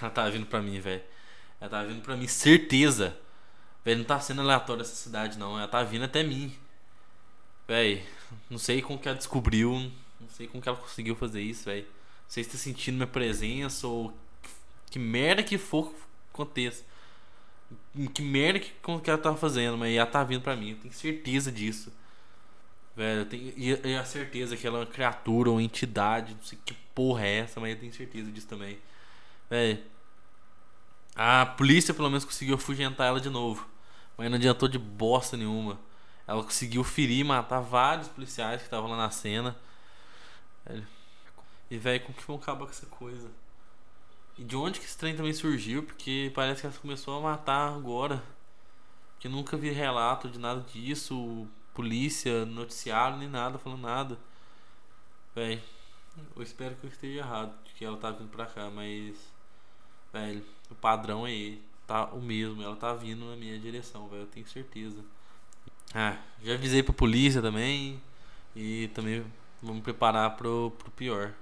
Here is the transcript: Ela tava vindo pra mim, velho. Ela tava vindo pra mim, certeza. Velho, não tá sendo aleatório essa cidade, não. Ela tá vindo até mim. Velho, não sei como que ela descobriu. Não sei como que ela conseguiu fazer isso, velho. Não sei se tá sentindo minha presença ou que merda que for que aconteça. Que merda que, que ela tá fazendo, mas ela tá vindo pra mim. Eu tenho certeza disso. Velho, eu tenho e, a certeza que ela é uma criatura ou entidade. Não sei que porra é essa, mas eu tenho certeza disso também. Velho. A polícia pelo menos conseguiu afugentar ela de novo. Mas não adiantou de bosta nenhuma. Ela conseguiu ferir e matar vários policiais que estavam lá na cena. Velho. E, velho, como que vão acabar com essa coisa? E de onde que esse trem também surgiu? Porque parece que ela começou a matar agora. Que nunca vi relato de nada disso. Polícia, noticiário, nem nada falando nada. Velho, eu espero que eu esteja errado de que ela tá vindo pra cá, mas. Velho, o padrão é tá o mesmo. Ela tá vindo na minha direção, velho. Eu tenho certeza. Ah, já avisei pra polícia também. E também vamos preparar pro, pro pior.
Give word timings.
Ela 0.00 0.10
tava 0.10 0.30
vindo 0.30 0.46
pra 0.46 0.60
mim, 0.60 0.80
velho. 0.80 1.02
Ela 1.60 1.70
tava 1.70 1.86
vindo 1.88 2.02
pra 2.02 2.16
mim, 2.16 2.26
certeza. 2.26 3.16
Velho, 3.84 3.98
não 3.98 4.04
tá 4.04 4.20
sendo 4.20 4.40
aleatório 4.40 4.82
essa 4.82 4.94
cidade, 4.94 5.38
não. 5.38 5.58
Ela 5.58 5.68
tá 5.68 5.82
vindo 5.82 6.04
até 6.04 6.22
mim. 6.22 6.54
Velho, 7.66 8.02
não 8.50 8.58
sei 8.58 8.82
como 8.82 8.98
que 8.98 9.08
ela 9.08 9.16
descobriu. 9.16 9.90
Não 10.20 10.28
sei 10.28 10.46
como 10.46 10.62
que 10.62 10.68
ela 10.68 10.78
conseguiu 10.78 11.14
fazer 11.14 11.42
isso, 11.42 11.64
velho. 11.64 11.84
Não 11.84 12.30
sei 12.30 12.44
se 12.44 12.50
tá 12.50 12.58
sentindo 12.58 12.96
minha 12.96 13.06
presença 13.06 13.86
ou 13.86 14.12
que 14.90 14.98
merda 14.98 15.42
que 15.42 15.58
for 15.58 15.90
que 15.90 15.96
aconteça. 16.32 16.84
Que 18.12 18.22
merda 18.22 18.60
que, 18.60 18.70
que 19.02 19.10
ela 19.10 19.18
tá 19.18 19.34
fazendo, 19.34 19.76
mas 19.76 19.94
ela 19.94 20.06
tá 20.06 20.24
vindo 20.24 20.42
pra 20.42 20.56
mim. 20.56 20.70
Eu 20.70 20.76
tenho 20.76 20.94
certeza 20.94 21.52
disso. 21.52 21.92
Velho, 22.96 23.20
eu 23.20 23.26
tenho 23.26 23.52
e, 23.56 23.96
a 23.96 24.04
certeza 24.04 24.56
que 24.56 24.66
ela 24.66 24.78
é 24.78 24.80
uma 24.82 24.86
criatura 24.86 25.50
ou 25.50 25.60
entidade. 25.60 26.34
Não 26.34 26.42
sei 26.42 26.58
que 26.64 26.74
porra 26.94 27.26
é 27.26 27.38
essa, 27.38 27.60
mas 27.60 27.72
eu 27.72 27.80
tenho 27.80 27.92
certeza 27.92 28.30
disso 28.30 28.46
também. 28.46 28.78
Velho. 29.48 29.82
A 31.16 31.46
polícia 31.46 31.94
pelo 31.94 32.08
menos 32.08 32.24
conseguiu 32.24 32.56
afugentar 32.56 33.06
ela 33.06 33.20
de 33.20 33.30
novo. 33.30 33.68
Mas 34.16 34.30
não 34.30 34.36
adiantou 34.36 34.68
de 34.68 34.78
bosta 34.78 35.36
nenhuma. 35.36 35.78
Ela 36.26 36.42
conseguiu 36.42 36.82
ferir 36.82 37.20
e 37.20 37.24
matar 37.24 37.60
vários 37.60 38.08
policiais 38.08 38.60
que 38.60 38.66
estavam 38.66 38.90
lá 38.90 38.96
na 38.96 39.10
cena. 39.10 39.56
Velho. 40.64 40.86
E, 41.70 41.78
velho, 41.78 42.00
como 42.04 42.14
que 42.14 42.26
vão 42.26 42.36
acabar 42.36 42.64
com 42.64 42.70
essa 42.70 42.86
coisa? 42.86 43.30
E 44.38 44.44
de 44.44 44.56
onde 44.56 44.80
que 44.80 44.86
esse 44.86 44.96
trem 44.96 45.16
também 45.16 45.32
surgiu? 45.32 45.82
Porque 45.82 46.32
parece 46.34 46.62
que 46.62 46.66
ela 46.66 46.76
começou 46.76 47.18
a 47.18 47.20
matar 47.20 47.74
agora. 47.74 48.22
Que 49.18 49.28
nunca 49.28 49.56
vi 49.56 49.70
relato 49.70 50.28
de 50.28 50.38
nada 50.38 50.60
disso. 50.62 51.46
Polícia, 51.72 52.44
noticiário, 52.44 53.18
nem 53.18 53.28
nada 53.28 53.58
falando 53.58 53.82
nada. 53.82 54.18
Velho, 55.34 55.60
eu 56.36 56.42
espero 56.42 56.76
que 56.76 56.86
eu 56.86 56.90
esteja 56.90 57.18
errado 57.18 57.54
de 57.64 57.72
que 57.74 57.84
ela 57.84 57.96
tá 57.96 58.10
vindo 58.10 58.28
pra 58.28 58.46
cá, 58.46 58.70
mas. 58.70 59.33
Velho, 60.14 60.44
o 60.70 60.76
padrão 60.76 61.26
é 61.26 61.54
tá 61.88 62.04
o 62.06 62.22
mesmo. 62.22 62.62
Ela 62.62 62.76
tá 62.76 62.94
vindo 62.94 63.28
na 63.28 63.34
minha 63.34 63.58
direção, 63.58 64.06
velho. 64.08 64.22
Eu 64.22 64.26
tenho 64.28 64.46
certeza. 64.46 65.04
Ah, 65.92 66.16
já 66.40 66.54
avisei 66.54 66.84
pra 66.84 66.94
polícia 66.94 67.42
também. 67.42 68.00
E 68.54 68.88
também 68.94 69.24
vamos 69.60 69.82
preparar 69.82 70.36
pro, 70.36 70.72
pro 70.78 70.90
pior. 70.92 71.32